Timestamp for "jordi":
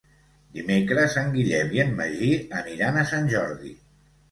3.37-3.79